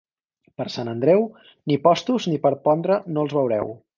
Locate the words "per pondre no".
2.47-3.27